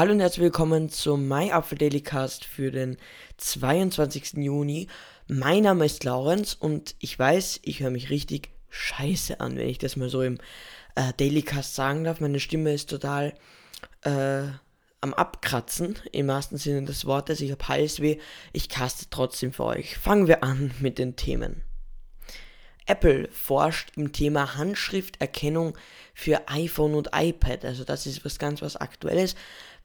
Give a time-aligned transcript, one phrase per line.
[0.00, 2.96] Hallo und herzlich willkommen zum My Apfel Daily Cast für den
[3.36, 4.32] 22.
[4.38, 4.86] Juni.
[5.28, 9.76] Mein Name ist Laurenz und ich weiß, ich höre mich richtig scheiße an, wenn ich
[9.76, 10.38] das mal so im
[10.94, 12.20] äh, Daily Cast sagen darf.
[12.20, 13.34] Meine Stimme ist total
[14.00, 14.44] äh,
[15.02, 17.42] am Abkratzen, im wahrsten Sinne des Wortes.
[17.42, 18.16] Ich habe Halsweh.
[18.54, 19.98] Ich caste trotzdem für euch.
[19.98, 21.60] Fangen wir an mit den Themen.
[22.86, 25.76] Apple forscht im Thema Handschrifterkennung
[26.14, 27.64] für iPhone und iPad.
[27.64, 29.34] Also das ist was ganz was Aktuelles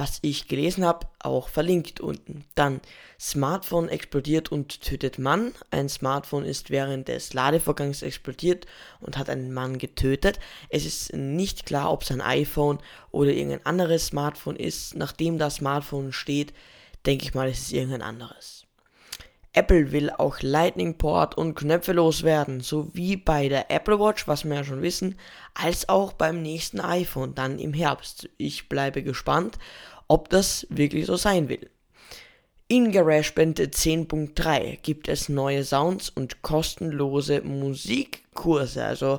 [0.00, 2.44] was ich gelesen habe, auch verlinkt unten.
[2.54, 2.80] Dann
[3.18, 5.52] Smartphone explodiert und tötet Mann.
[5.70, 8.66] Ein Smartphone ist während des Ladevorgangs explodiert
[9.00, 10.38] und hat einen Mann getötet.
[10.68, 12.78] Es ist nicht klar, ob es ein iPhone
[13.10, 14.94] oder irgendein anderes Smartphone ist.
[14.94, 16.54] Nachdem das Smartphone steht,
[17.04, 18.66] denke ich mal, es ist irgendein anderes.
[19.52, 24.54] Apple will auch Lightning Port und Knöpfe loswerden, sowie bei der Apple Watch, was wir
[24.54, 25.16] ja schon wissen,
[25.54, 28.28] als auch beim nächsten iPhone dann im Herbst.
[28.36, 29.58] Ich bleibe gespannt,
[30.06, 31.68] ob das wirklich so sein will.
[32.68, 38.84] In GarageBand 10.3 gibt es neue Sounds und kostenlose Musikkurse.
[38.84, 39.18] Also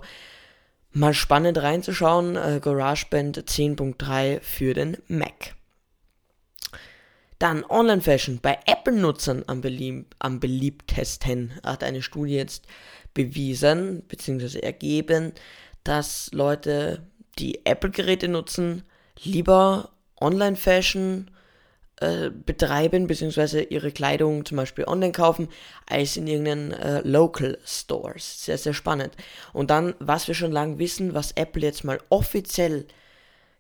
[0.93, 2.37] mal spannend reinzuschauen.
[2.37, 5.55] Äh, GarageBand 10.3 für den Mac.
[7.41, 12.67] Dann Online Fashion bei Apple-Nutzern am, belieb am beliebtesten hat eine Studie jetzt
[13.15, 14.59] bewiesen bzw.
[14.59, 15.33] ergeben,
[15.83, 17.01] dass Leute,
[17.39, 18.83] die Apple-Geräte nutzen,
[19.23, 19.89] lieber
[20.21, 21.31] Online Fashion
[21.99, 23.63] äh, betreiben bzw.
[23.71, 25.47] ihre Kleidung zum Beispiel online kaufen,
[25.87, 28.45] als in irgendeinen äh, Local Stores.
[28.45, 29.15] Sehr, sehr spannend.
[29.51, 32.85] Und dann, was wir schon lange wissen, was Apple jetzt mal offiziell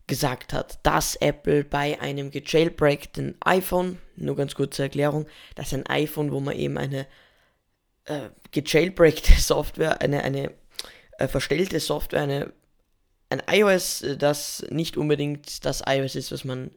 [0.07, 5.87] gesagt hat, dass Apple bei einem gejailbreakten iPhone, nur ganz kurze Erklärung, das ist ein
[5.87, 7.07] iPhone, wo man eben eine
[8.05, 10.51] äh, gejailbreakte Software, eine, eine
[11.17, 12.53] äh, verstellte Software, eine,
[13.29, 16.71] ein iOS, äh, das nicht unbedingt das iOS ist, was man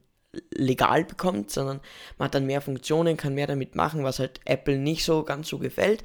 [0.52, 1.80] legal bekommt, sondern
[2.18, 5.48] man hat dann mehr Funktionen, kann mehr damit machen, was halt Apple nicht so ganz
[5.48, 6.02] so gefällt.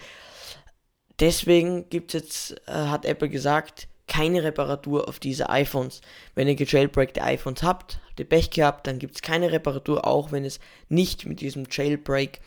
[1.19, 6.01] Deswegen gibt jetzt, äh, hat Apple gesagt, keine Reparatur auf diese iPhones.
[6.35, 10.33] Wenn ihr gejailbreakte iPhones habt, habt ihr Pech gehabt, dann gibt es keine Reparatur, auch
[10.33, 10.59] wenn es
[10.89, 12.41] nicht mit diesem Jailbreak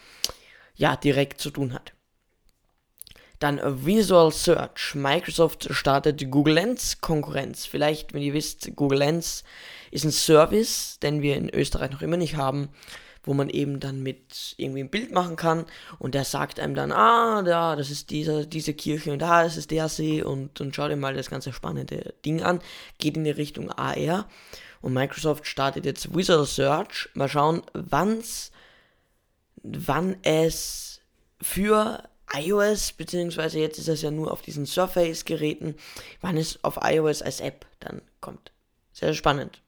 [0.74, 1.94] ja direkt zu tun hat.
[3.38, 4.94] Dann Visual Search.
[4.94, 7.64] Microsoft startet Google Lens Konkurrenz.
[7.66, 9.42] Vielleicht, wenn ihr wisst, Google Lens
[9.90, 12.68] ist ein Service, den wir in Österreich noch immer nicht haben
[13.25, 15.66] wo man eben dann mit irgendwie ein Bild machen kann
[15.99, 19.56] und der sagt einem dann, ah, da, das ist diese, diese Kirche und da, das
[19.56, 22.60] ist der See und, und schau dir mal das ganze spannende Ding an,
[22.99, 24.28] geht in die Richtung AR
[24.81, 28.50] und Microsoft startet jetzt Visual Search, mal schauen, wann's,
[29.62, 31.00] wann es
[31.41, 32.03] für
[32.34, 35.77] iOS, beziehungsweise jetzt ist es ja nur auf diesen Surface-Geräten,
[36.21, 38.53] wann es auf iOS als App dann kommt.
[38.93, 39.60] Sehr spannend.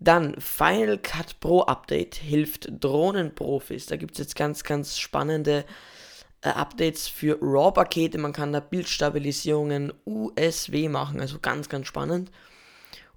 [0.00, 3.86] Dann Final Cut Pro Update hilft Drohnenprofis.
[3.86, 5.66] Da gibt es jetzt ganz, ganz spannende
[6.40, 8.16] äh, Updates für RAW-Pakete.
[8.18, 12.30] Man kann da Bildstabilisierungen USW machen, also ganz, ganz spannend.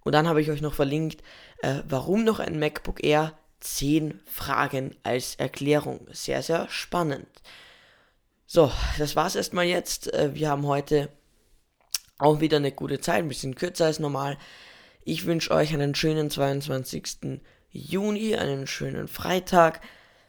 [0.01, 1.23] Und dann habe ich euch noch verlinkt,
[1.61, 3.33] äh, warum noch ein MacBook Air?
[3.61, 6.05] 10 Fragen als Erklärung.
[6.11, 7.27] Sehr, sehr spannend.
[8.45, 10.13] So, das war's erstmal jetzt.
[10.13, 11.07] Äh, wir haben heute
[12.17, 14.37] auch wieder eine gute Zeit, ein bisschen kürzer als normal.
[15.05, 17.41] Ich wünsche euch einen schönen 22.
[17.71, 19.81] Juni, einen schönen Freitag,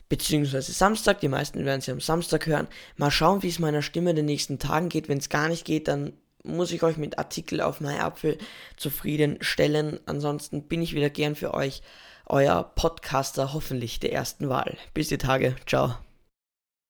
[0.09, 1.21] beziehungsweise Samstag.
[1.21, 2.69] Die meisten werden sie am Samstag hören.
[2.97, 5.09] Mal schauen, wie es meiner Stimme in den nächsten Tagen geht.
[5.09, 8.39] Wenn es gar nicht geht, dann muss ich euch mit Artikel auf MyApfel
[8.77, 10.01] zufriedenstellen.
[10.07, 11.83] Ansonsten bin ich wieder gern für euch
[12.27, 14.77] euer Podcaster, hoffentlich der ersten Wahl.
[14.95, 15.57] Bis die Tage.
[15.67, 15.95] Ciao.